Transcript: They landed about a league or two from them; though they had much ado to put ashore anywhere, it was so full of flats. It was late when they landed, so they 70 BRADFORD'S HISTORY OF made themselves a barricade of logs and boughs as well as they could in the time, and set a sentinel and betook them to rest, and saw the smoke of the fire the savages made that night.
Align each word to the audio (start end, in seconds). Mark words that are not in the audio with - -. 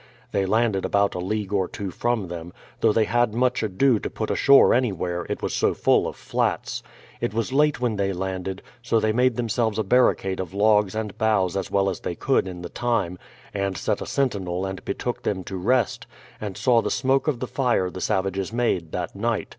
They 0.31 0.47
landed 0.47 0.83
about 0.83 1.13
a 1.13 1.19
league 1.19 1.53
or 1.53 1.67
two 1.67 1.91
from 1.91 2.27
them; 2.27 2.53
though 2.79 2.91
they 2.91 3.03
had 3.03 3.35
much 3.35 3.61
ado 3.61 3.99
to 3.99 4.09
put 4.09 4.31
ashore 4.31 4.73
anywhere, 4.73 5.27
it 5.29 5.43
was 5.43 5.53
so 5.53 5.75
full 5.75 6.07
of 6.07 6.15
flats. 6.15 6.81
It 7.19 7.35
was 7.35 7.53
late 7.53 7.79
when 7.79 7.97
they 7.97 8.11
landed, 8.11 8.63
so 8.81 8.99
they 8.99 9.09
70 9.09 9.11
BRADFORD'S 9.11 9.11
HISTORY 9.11 9.11
OF 9.11 9.15
made 9.17 9.37
themselves 9.37 9.77
a 9.77 9.83
barricade 9.87 10.39
of 10.39 10.53
logs 10.55 10.95
and 10.95 11.17
boughs 11.19 11.55
as 11.55 11.69
well 11.69 11.87
as 11.87 11.99
they 11.99 12.15
could 12.15 12.47
in 12.47 12.63
the 12.63 12.69
time, 12.69 13.19
and 13.53 13.77
set 13.77 14.01
a 14.01 14.07
sentinel 14.07 14.65
and 14.65 14.83
betook 14.85 15.21
them 15.21 15.43
to 15.43 15.55
rest, 15.55 16.07
and 16.41 16.57
saw 16.57 16.81
the 16.81 16.89
smoke 16.89 17.27
of 17.27 17.39
the 17.39 17.45
fire 17.45 17.91
the 17.91 18.01
savages 18.01 18.51
made 18.51 18.91
that 18.93 19.15
night. 19.15 19.49